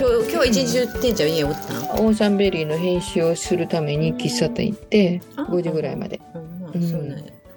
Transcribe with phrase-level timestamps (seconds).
[0.00, 6.22] 今日今日は一日中店長家おったんオーシャンベリーの編集をするために喫茶店行って5時ぐらいまで。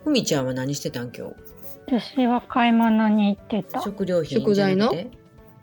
[0.03, 1.29] ふみちゃんは何してたん今
[1.87, 2.01] 日？
[2.01, 3.79] 私は買い物に行ってた。
[3.79, 4.93] 食料品食材の？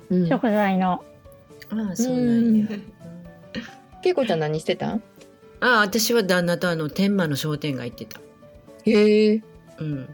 [0.09, 0.27] うん。
[0.27, 1.05] 食材の。
[1.69, 2.67] ああそうなんや。
[4.03, 4.95] けいこちゃん何してた？
[4.95, 5.03] ん。
[5.61, 8.23] ああ私は旦那とあの天満の商店街行ってた。
[8.87, 9.43] へえ。
[9.81, 10.09] うん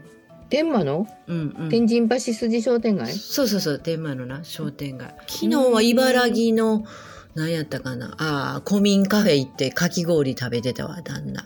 [0.49, 1.07] 天満の？
[1.27, 1.69] うんうん。
[1.69, 3.13] 天神橋筋商店街？
[3.13, 5.13] そうそうそう天満のな商店街。
[5.27, 6.85] 昨日は茨城の
[7.35, 8.15] 何やったかな？
[8.17, 11.45] ああ古民カフェ行ってかき氷食べてたわ旦那。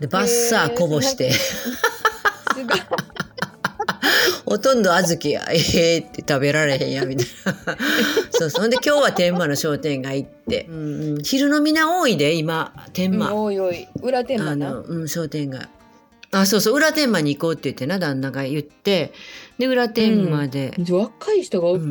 [0.00, 1.30] でバッサーこぼして、
[4.44, 7.54] ほとんど小豆や、ええって食べられへんや、みたいな。
[8.32, 10.66] そうそんで今日は天満の商店街行って。
[10.68, 10.78] うんう
[11.18, 13.36] ん、昼のみな多いで、今、天満。
[13.36, 13.86] おいおい。
[14.02, 14.70] 裏天あ満な。
[14.72, 15.68] の、うん、商店街。
[16.34, 19.12] あ、そうそう、裏天満に行こうって言ってな、旦那が言って。
[19.58, 20.74] で、裏天満で。
[20.90, 21.88] 若い人が多いうんうん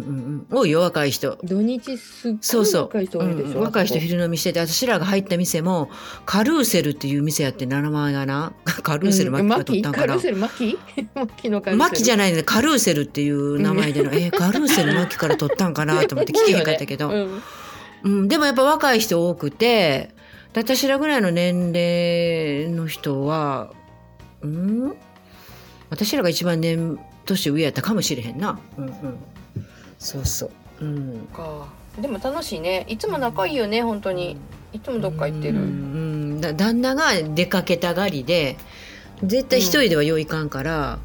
[0.49, 0.58] うん。
[0.58, 1.38] 多いよ、若い人。
[1.44, 2.82] 土日すっごいそうそう。
[2.84, 3.52] 若い人多いでしょ、うん。
[3.54, 5.91] うん若い人昼飲みしてて、私らが入った店も、
[6.26, 8.54] カルーセルっていう店やって、名前がな。
[8.65, 10.07] カルーセルマキが取ったんかな。
[10.07, 10.77] カルーセルマキ
[11.13, 11.90] マキのカルーセル。
[11.90, 12.41] マキじゃないね。
[12.41, 16.02] カルーセルっていう名前での、えーカルーセルマキから取ったんかな？
[16.08, 17.41] と思って聞けへんかったけど、うん。
[18.04, 20.15] うん、でもやっぱ若い人多くて
[20.54, 23.71] で私らぐらいの年齢の人は
[24.41, 24.93] うん。
[25.89, 28.93] 私らが一番年年上やったかもしれへんな、うんうん、
[29.99, 30.49] そうそ
[30.81, 31.67] う、うん、か。
[31.99, 32.85] でも楽しいね。
[32.87, 34.37] いつも仲いいよね本当に。
[34.73, 35.67] いつもどっか行ってる、うんう
[36.37, 36.41] ん。
[36.41, 38.57] だ旦那が出かけたがりで
[39.23, 40.99] 絶対一人ではよいかんから。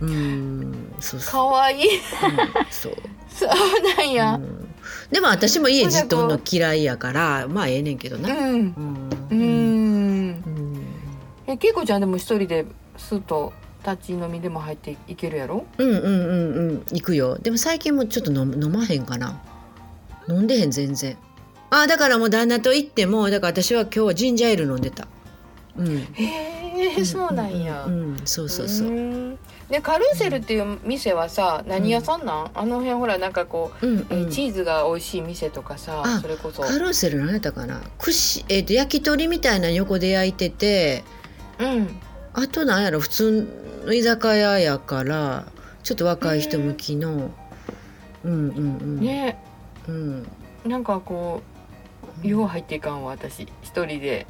[0.00, 1.32] うん、そうそう。
[1.32, 1.80] かわい。
[1.80, 1.90] いうん。
[2.70, 2.94] そう。
[3.30, 4.34] そうなんや。
[4.34, 4.68] うん。
[5.10, 8.28] でも私も家じっとんの嫌いやからまあええねんけどな。
[8.28, 9.10] うんうん。
[9.30, 9.40] うん。
[9.40, 9.77] うん
[11.48, 12.66] えけいこちゃんでも一人で
[12.98, 13.54] スッと
[13.84, 15.64] 立ち飲みでも入っていけるやろ？
[15.78, 17.38] うんうんうんうん行くよ。
[17.38, 19.40] でも最近もちょっと飲飲まへんかな。
[20.28, 21.16] 飲んでへん全然。
[21.70, 25.08] あだからもう旦那と行ってもだから私は今日はジンジャーエール飲んでた。
[25.78, 25.98] うん。
[26.12, 27.84] へえそうなんや。
[27.86, 28.88] うん、うんそうそうそう。
[28.88, 29.38] うん
[29.70, 34.30] でカルーセルっていう店はさ何屋さんなん、あの辺ほらなんかこう、うんえうん。
[34.30, 36.62] チーズが美味しい店とかさあそれこそ。
[36.62, 37.80] カルーセル何やったかな？
[37.98, 41.04] 串、えー、と焼き鳥みたいなの横で焼いてて
[41.58, 41.88] うん。
[42.34, 45.46] あとなんやろ普通の居酒屋やから
[45.82, 47.30] ちょっと若い人向きの。
[48.24, 49.00] うんうんうん。
[49.00, 49.42] ね。
[49.88, 50.28] うん。
[50.64, 51.42] なんかこ
[52.22, 53.42] うよう入っていかんわ私。
[53.62, 54.26] 一人で。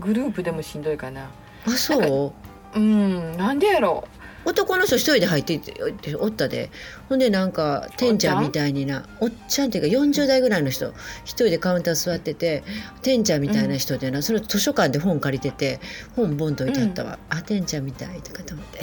[0.00, 1.30] グループでもしんどいかな。
[1.66, 2.34] あそ
[2.74, 2.78] う？
[2.78, 3.36] うん。
[3.36, 4.08] なんでやろ
[4.44, 6.70] 男の人一人で入っていっておったで。
[7.12, 10.94] ほんでなんかゃんみたいになおっちゃんっていうか40代ぐらいの人
[11.24, 12.64] 一人でカウンター座ってて
[13.02, 15.78] 店ちゃんみたいな人でな、それ図書館で本借りてて
[16.16, 18.80] 本ボンと置いてあったわ、あ店ちゃんみたいとかと思って。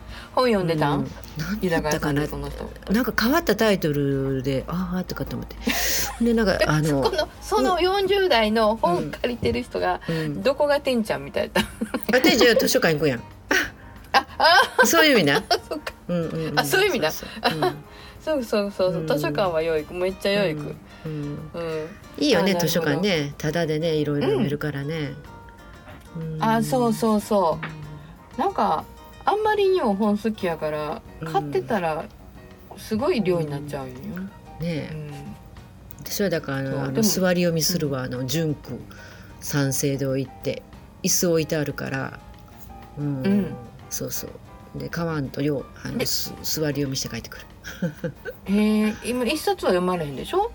[0.34, 1.10] 本読んでたん、うん。
[1.36, 5.56] 何居酒屋さんやったかななんか変わったタイトルでああとかと思って。
[6.18, 11.64] ほんでなんか あのこのその40代の本借りてる人が、うん、どこがてんちゃんみたいだっ
[12.10, 13.18] たあ店長図書館行くやん。
[13.18, 13.29] ああ
[14.84, 15.92] そういう意味な、 そっか。
[16.08, 17.28] うんうんうん、あそういう意味なそう
[18.20, 18.70] そうそう。
[18.92, 19.86] そう図書館はよい。
[19.90, 20.74] めっちゃよいく、
[21.06, 21.38] うん。
[22.18, 23.34] いいよね図書館ね。
[23.38, 25.14] タダでねいろいろ読めるからね、
[26.16, 26.42] うん。
[26.42, 27.58] あそうそうそ
[28.36, 28.40] う。
[28.40, 28.84] なんか
[29.24, 32.04] あんまりにも本好きやから買ってたら
[32.76, 33.94] すごい量になっちゃうよ、
[34.60, 35.10] ねうん。
[36.00, 38.80] 私はだからあのあの座り読みするわ、あの純区
[39.40, 40.62] 三省堂行って。
[41.02, 42.20] 椅子置いてあるから。
[42.98, 43.56] うん、うん
[43.90, 44.30] そうそう。
[44.78, 47.46] で買わんとようあのす座り読みして帰ってくる。
[48.44, 50.50] へえ今一冊は読まれへんでしょ？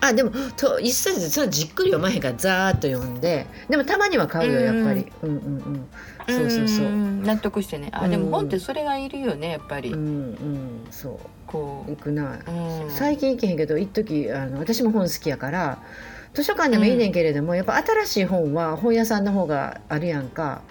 [0.00, 5.88] あでもと一冊でそれじっくり読まへんからざーっと読んででもたまには買うよやっぱり、うん、うんうん。
[6.28, 6.86] そうそうそう。
[6.86, 7.88] うん納得してね。
[7.92, 8.30] あでうん。
[8.30, 11.18] も本ってそれがいるよねやっぱり、うんうんそう。
[11.46, 12.40] こ行くな、
[12.88, 15.78] 最近行けへんけど一時あの私も本好きやから
[16.34, 20.62] 図書館でもいいねんけれども、やっぱ新しい本は本屋さんの方があるやんか。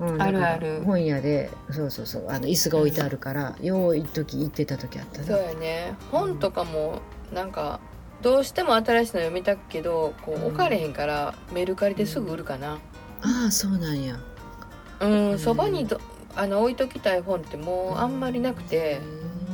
[0.00, 0.82] うん、あるある。
[0.84, 5.42] 本屋でそうそうそうあの椅子が置いてあるから、よう一時行ってた時あったそうな。
[5.42, 5.94] やね。
[6.10, 7.00] 本とかも
[7.32, 7.80] なんか
[8.22, 12.78] どうしても新しいの読みたくけどこう置かれへんからメルカリですぐ売るかな。
[13.22, 14.18] ああそうなんや。
[15.00, 16.00] うんそば、にど
[16.34, 19.00] あの置いときたい本ってもうあんまりなくて、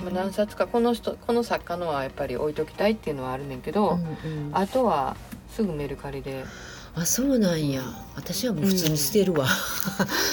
[0.02, 4.50] まあ、何冊かこの人この作家のはやっぱり置いときたいっていうのはあるねんけど、うんうん。
[4.52, 5.16] あとは
[5.50, 6.44] すぐメルカリで
[6.94, 7.82] あそうなんや。
[8.16, 9.46] 私はもう普通に捨てるわ、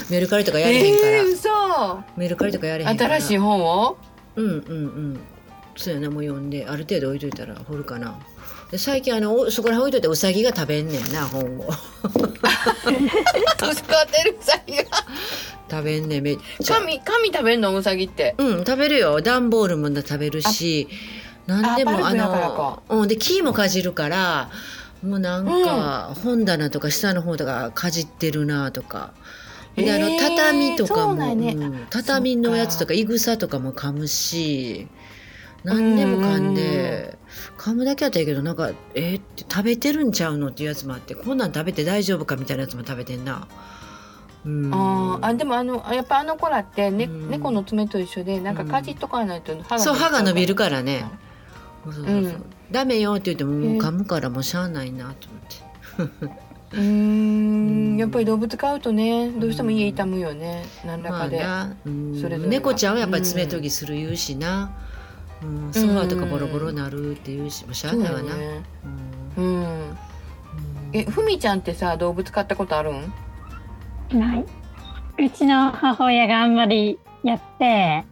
[0.10, 1.50] メルカリとかやれへんから、えー、嘘。
[2.18, 3.16] メルカリとかやれへんから。
[3.16, 3.98] 新しい本を？
[4.36, 5.20] うんうんうん。
[5.76, 6.66] そうやなもう読んで。
[6.68, 8.18] ある程度置いといたら掘るかな。
[8.72, 11.70] で最近あのおそこら辺置いといてウサギが食べんねんな本を。
[12.10, 14.84] 使ってるウサギが。
[15.70, 16.76] 食べんねんめっちゃ。
[16.76, 17.74] 神神食べんの？
[17.76, 18.36] ウサギって。
[18.38, 19.22] うん食べるよ。
[19.22, 20.90] 段ボールも食べるし。
[21.46, 24.50] 何でもあのうんで木もかじるから
[25.04, 29.14] もうなんか本棚とか下の方とかかじってるなとか。
[29.76, 31.54] であのえー畳とかも、そうなんね。
[31.54, 31.88] うん。
[31.90, 34.88] 畳のやつとかいぐさとかも噛むし
[35.64, 37.18] 何でも噛んで
[37.58, 43.48] 噛むだけやったらいいけどなんかえーって食べてるんちゃうのっていうやつもあってこんなん食べて大丈夫かみたいなやつも食べてんな。
[44.46, 47.30] うん、あーあでもあのやっぱあの子らって、ねうん。
[47.30, 51.06] 猫の爪と一緒でなんかかじっとかないと歯がそう歯が伸びるかからね。
[51.92, 52.16] そうそうそう。
[52.16, 52.46] うん。
[52.72, 55.28] ダメよって言ってももう噛むからもうしゃあないなと
[56.00, 56.36] 思って。
[56.74, 57.98] うーん。
[57.98, 60.66] やっぱり動物飼うとねどうしても家痛むよね。
[60.86, 62.22] 何らまあかで、な、うん。
[62.22, 64.72] それ猫ちゃんはやっぱり爪研ぎする言うしな、
[65.42, 68.30] うん、ソファーとかボロボロなるって言うし、もうしゃあないわな。
[68.30, 68.62] だね。
[69.38, 69.46] うん。
[69.46, 69.98] うん。
[70.94, 73.14] えふみちゃんってさ動物飼ったことあるん？
[74.20, 74.46] ない。
[75.20, 78.06] うちの母親があんまりやって、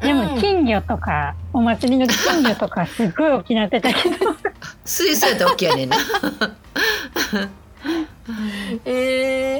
[0.00, 0.40] でもうん。
[0.40, 4.16] 金魚とか、お祭りの金魚とかすっごい大きなってたけど、
[4.84, 5.84] 水槽やったら OK やね。
[5.86, 5.96] んな。
[8.84, 8.90] え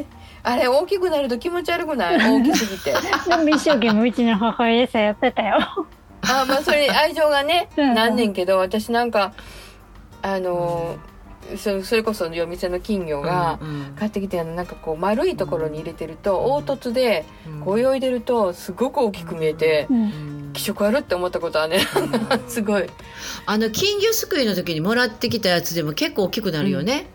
[0.01, 0.05] ー、
[0.43, 2.19] あれ大きくなると気持ち悪くない？
[2.19, 2.93] 大きすぎて。
[3.29, 5.59] でも一生懸命うちの母親さやってたよ。
[6.23, 9.33] あまあそれ愛情がね うんなんねんけど私なんか
[10.21, 11.08] あのー
[11.57, 17.61] そそれこそ夜店の金魚がうん買ってきてあのなんかこう丸いところに入れてると凹凸でうん。
[17.61, 20.03] こう泳いでるとすごく大きく見えてうん。
[20.03, 20.51] うん。
[20.53, 22.49] 気色悪って思ったことはねうん。
[22.51, 22.87] すごい。
[23.47, 27.07] あの金魚すくいの時にもらってきたやつでも結構大きくなるよね。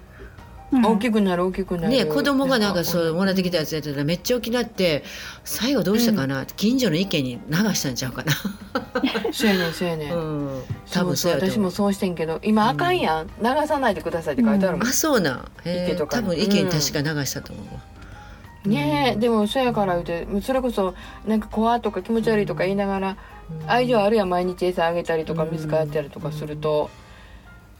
[0.89, 0.95] うん。
[0.97, 1.89] 大きくなる大きくなる。
[1.89, 5.03] ね子供がなんかそうもらってきたやつやってたらめっちゃ大きくなって
[5.43, 8.33] 最後どうしたかな、近所の池に流したんちゃうかな？
[9.31, 10.19] そうやねんそうやねん、う
[10.59, 11.37] ん、多分そうや。
[11.37, 13.27] 私もそうしてんけど今あかんやん。
[13.27, 14.87] 流さないでくださいって書いてあるもん。
[14.87, 15.51] あ、そうなん。
[15.65, 16.23] へ池とかに。
[16.23, 17.65] 多分池に確か流したと思う。
[17.73, 17.81] わ。
[18.65, 19.19] ねえうん。
[19.19, 20.93] でもそやから言うてそれこそ
[21.27, 23.17] なんか怖とか気持ち悪いとか言いながら
[23.67, 26.89] 愛情あるやん毎日餌あげたりとかうん水替えたりとかすると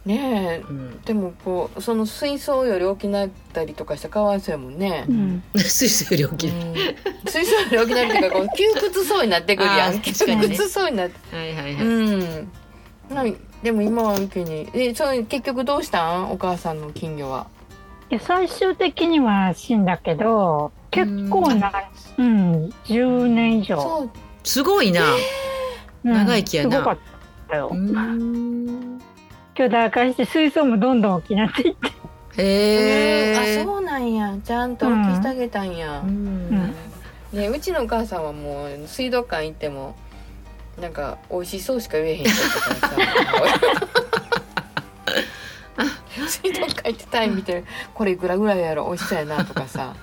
[0.06, 5.12] ねえうん、でもこうその水槽より大きなったりとかしたらかわいそうやもんねう。
[5.14, 6.50] ん水槽より大きい。
[6.50, 6.76] うん
[7.26, 11.74] 水槽より大きなるっていうかこう窮屈そうになってくるやあん窮屈そうになってはいはいはい。
[11.86, 12.52] うん
[13.10, 16.32] なんでも今は受けにえそれ結局どうしたん？
[16.32, 17.48] お母さんの金魚は。
[18.10, 21.72] で最終的には死んだけど、結構な、
[22.18, 24.10] うん、10年以上。
[24.44, 25.02] すごいな。
[25.14, 26.98] うん長生きやなすごかっ
[27.50, 27.76] たよう。
[27.78, 29.00] ん。
[29.56, 31.88] 巨大化して水槽もどんどん大きなっていって。
[32.42, 33.62] へえ。
[33.62, 36.00] あそうなんやちゃんと大きしてあげたんや。
[36.00, 36.50] うん。
[37.32, 39.96] ねうちのお母さんはもう水族館行っても
[40.80, 42.96] なんか美味しそうしか言えへん人とかさ
[46.28, 48.86] 水族館行ってタイ見てるこれいくらぐらいやろ？
[48.86, 49.96] 美味しそうやなとかさ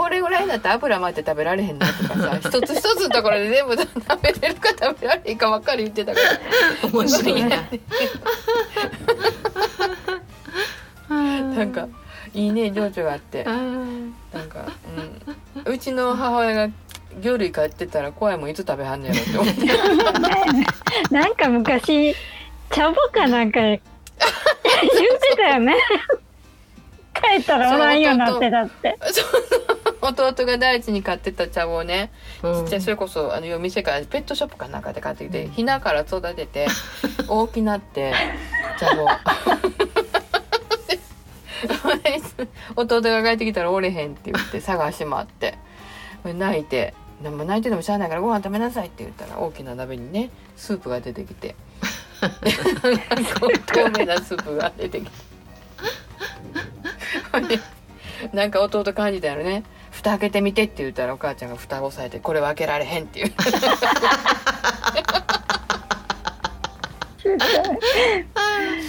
[0.00, 3.86] これぐらいだったら油巻いて食べられへんなとかさ一つ一つのところで全部食
[4.22, 6.26] べれるか食べられへんかばっかり言ってたから
[6.90, 7.68] 面白いな。
[11.54, 11.86] なんか
[12.32, 14.10] いいね情緒があってなん
[14.48, 14.72] か、
[15.66, 16.72] うん、うちの母親が
[17.20, 19.66] 魚類飼ってたら怖いもんいつ食べはんねやろって思って
[21.14, 22.16] なんか昔、
[22.70, 23.84] 茶葉かなんか 言って
[25.36, 25.76] たよね。
[27.12, 28.98] 帰ったらおらんようになってたって。
[30.02, 32.10] 弟が大地に買ってた茶をね
[32.42, 32.64] うん。
[32.64, 36.66] ちっちゃいそれこそあの夜店からペットショップかなんかで買ってきてひなから育てて
[37.28, 38.14] 大きなって
[38.78, 39.08] 茶を
[42.76, 45.58] 弟が帰ってきたらおれへんって言って探し回って
[46.24, 51.54] 泣いてでも泣いててもしゃあないからご飯食べなさいって言ったら大きな鍋にねスープが出てきて
[53.66, 55.30] 透明なスープが出てきて。
[58.32, 59.64] なんか弟感じたよね
[60.00, 63.32] 蓋開けてみてって言ったらお母ちゃんが蓋を押さえてこれは開けられへんっていう。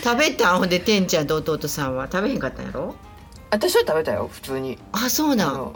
[0.02, 0.60] 食べたん？
[0.60, 2.96] ほんでてんちゃんと弟さんは食べへんかったんやろ？
[3.50, 4.80] 私は食べたよ普通に。
[4.94, 5.76] あそうなの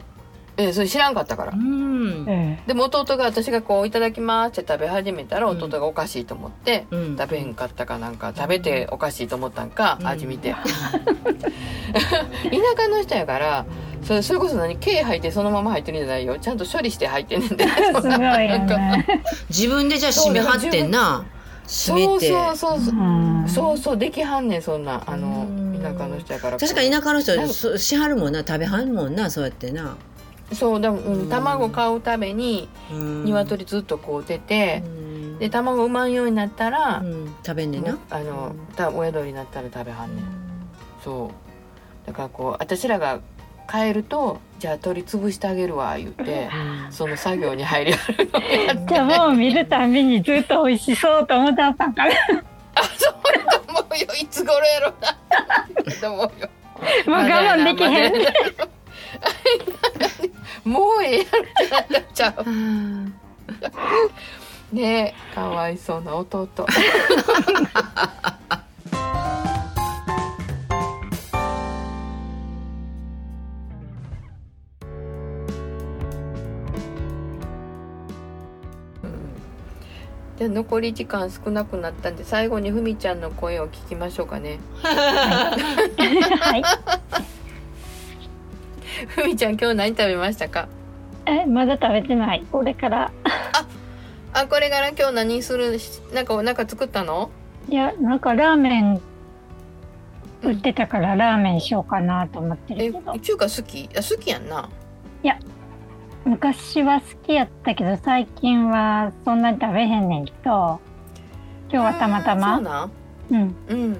[0.57, 1.51] ええそれ知らんかったから。
[1.51, 2.25] うん。
[2.27, 7.17] えでも弟が私がこう「いただきます」って食べ始めたら弟がおかしいと思って、うん。
[7.17, 10.07] 食べへんかったかなんか食べておかしいと思ったんか、うん。
[10.07, 10.55] 味見て。
[11.95, 11.99] 田
[12.81, 13.65] 舎の人やから
[14.03, 16.37] それそれこそ何毛入ってそのまま入ってるんじゃないよ。
[16.39, 17.65] ちゃんと処理して入ってんねんで。
[17.67, 17.71] す
[18.01, 19.23] ごいよね。
[19.49, 21.25] 自分でじゃあ締めはってんな。
[21.67, 22.95] 締めそうてそうそうそう。
[22.95, 23.45] うん。
[23.47, 25.03] そうそうできはんねんそんな。
[25.05, 25.81] あのうん。
[25.81, 26.57] 田舎の人やから。
[26.57, 29.97] 確かに田舎の人しはるもんな食べはんもんなそうやってな
[30.53, 31.29] そうだ、うんうん。
[31.29, 33.25] 卵買うためにうん。
[33.25, 35.39] 鶏ずっとこう出てう、ん。
[35.39, 37.35] で卵産まんようになったら、うん。
[37.45, 37.93] 食べんねんな。
[37.93, 40.25] もうあのた親鳥になったら食べはんねん。
[41.03, 42.07] そう。
[42.07, 43.19] だからこう私らが
[43.69, 46.49] 帰るとじゃあ鳥潰してあげるわ言って
[46.85, 46.91] うん。
[46.91, 48.93] その作業に入りはるのやって。
[48.93, 51.93] 茶葉を見るたびにずっと美味しそうと思ったんかな。
[51.95, 52.13] そう
[53.39, 54.07] やと思うよ。
[54.21, 55.17] いつ頃やろな。
[55.99, 56.49] と思うよ。
[57.07, 58.13] もう我慢できへん。
[58.13, 58.15] ん
[60.65, 61.29] もうええやろ
[61.83, 62.45] ってなっちゃう。
[64.75, 66.47] ねえかわいそうな弟。
[80.39, 84.59] で残り時間少なくなったんで最後にふみちゃんの声を聞きましょうかね。
[84.81, 86.63] はい。
[89.09, 90.67] ふみちゃん今日何食べましたか？
[91.25, 92.43] え、まだ食べてない。
[92.51, 93.11] これから。
[94.33, 95.77] あこれから今日何する
[96.13, 97.29] なんかなんか作ったの？
[97.69, 99.01] いや、なんかラーメン
[100.43, 103.17] 売ってたからラーメンしようかなと思ってえるけど。
[103.19, 103.89] 中華好き？
[103.95, 104.69] あ好きやんな
[106.25, 110.79] 昔は好きやったけど、最近はそんなに食べへんねんけど、
[111.71, 112.59] 今日はたまたそうま。
[112.59, 112.91] なん
[113.29, 113.55] うん。
[113.69, 113.97] うん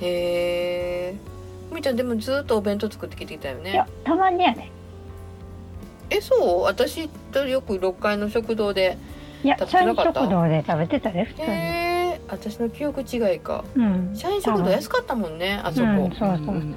[0.00, 1.16] へえ
[1.76, 3.72] ふみちゃんでもずっとお弁当作ってきてきたよね。
[3.72, 4.70] いや、たまにやね。
[6.08, 6.62] えそう？
[6.62, 8.96] 私とよく6階の食堂で
[9.44, 10.20] いや、食べ社員てなかった？
[10.22, 11.46] 食堂で食べてたで、普通に。
[11.48, 13.62] へえ私の記憶違いか。
[13.74, 14.12] うん。
[14.16, 16.54] 社員食堂安かったもんねあそこ、うんそうそう。
[16.54, 16.74] うん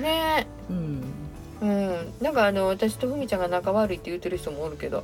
[0.00, 0.46] ね。
[0.70, 1.02] うん。
[1.60, 2.12] うん。
[2.22, 5.02] なんかあの私とふみちゃんが仲悪いって言ってる人もおるけど。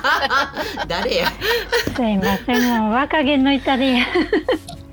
[0.86, 1.28] 誰や？
[1.96, 3.92] すいません、もう若気の至り。
[3.92, 4.83] 嫌いえ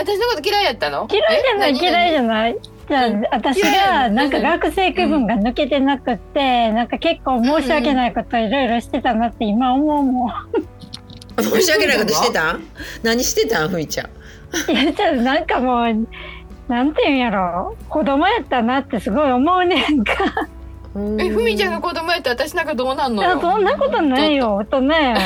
[0.00, 1.06] 私のこと嫌いやったの？
[1.08, 1.20] じゃ
[1.58, 2.58] ない、嫌いじゃゃない。
[2.88, 4.42] じゃあ、私が、なんかうん。
[4.42, 10.32] 学生気分が抜けてなくって、なんか結構申し訳ないこといろいろしてたなって今思うもん。
[11.42, 12.54] 申し訳ないことしてた？
[12.54, 12.64] ん
[13.02, 14.72] 何してたんふみちゃん？
[14.72, 16.08] いや、ちょっとなんかもう、
[16.68, 17.76] なんていうんやろ。
[17.88, 20.14] 子供やったなってすごい思うねんか。
[21.18, 25.16] えふみちゃんが子供やったら私なんかどうなんのいやよそんなことないよ、大人や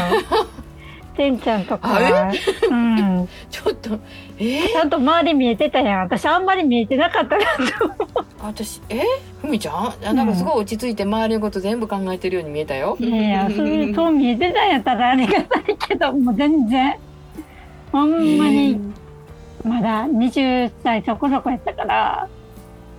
[1.14, 1.16] よ。
[1.16, 2.32] てんちゃんとかは。
[2.70, 3.28] うん。
[3.50, 3.98] ちょっと
[4.38, 4.42] え？
[4.60, 6.00] ーちゃんと周り見えてたやん。
[6.00, 7.44] 私あんまり見えてなかったな
[7.78, 7.96] と思う。
[8.42, 9.02] 私え？
[9.40, 9.94] ふみちゃん？
[10.04, 16.96] あなんかすごい落ち着いて周りのこと全部考えてるように見えたよ、いやいや、そういう、そう見えてたんやったらありがたいけど、もう全然。
[17.92, 18.78] ほんまに、
[19.64, 22.28] まだ20歳そこそこやったから、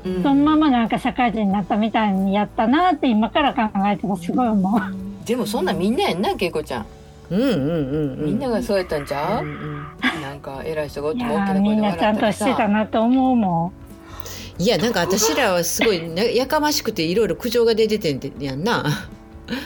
[0.06, 4.82] うんそのままなんか社会人になったみたいにやったなって今から考えてもすごい思う。
[5.26, 6.86] でもそんなみんなやんなけいこちゃん
[7.30, 8.26] うんうんうんうん。
[8.26, 9.86] みんながそうやったんちゃう、うんうん
[10.22, 13.74] なんか偉い人がおっいても大きな声でみんなちゃんとしてたなと思うも
[14.58, 18.84] いやなんか私らはすごいなやかましくていろいろ苦情が出ててんてやんな。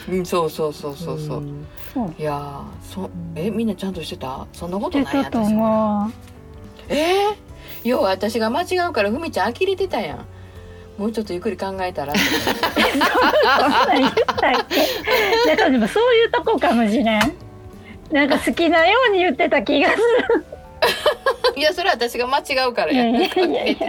[0.08, 1.66] うんそうそうそうそうそう、ん。
[1.94, 2.14] そう。
[2.18, 4.46] いやーそえみんなちゃんとしてた？
[4.52, 4.90] そんなこん。
[4.90, 5.60] とないやしてたと私は
[6.02, 6.12] 思う。
[6.88, 7.34] えー、
[7.84, 10.26] 要は私が間違うからふみちゃん呆れてたやん。
[10.98, 12.12] もうちょっとゆっくり考えたら。
[12.18, 12.20] そ
[16.12, 17.49] ういうとこかもしれん。
[18.12, 20.44] なんか好きなように言ってた気がする。
[21.56, 23.88] いやそれは私が間違うからやいやいやいや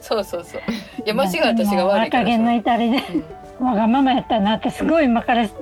[0.00, 0.62] そうそうそう。
[1.04, 3.02] いや間違う私が悪いから若気の至りで、
[3.60, 5.54] わがままやったなってすごい今から考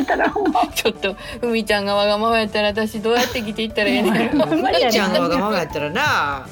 [0.00, 0.32] えたら。
[0.74, 6.46] ちょっとふみちゃんがわがままやったら私どうやって生きていったらええね ふみちゃんがわがままやったらな。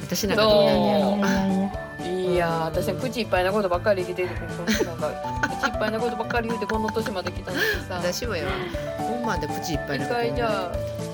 [0.00, 1.90] 私なんかどうなんやろ。
[2.32, 4.28] いや私は口いっぱいなことばっかり生きてる
[4.86, 5.49] なんか
[5.80, 7.94] ぱいなことばっかり言うてこの年まで来たのにさ。
[7.96, 8.46] 私もよ。
[8.98, 10.20] ほんまでプチいっぱいなこと。
[10.20, 11.09] 一回じゃあ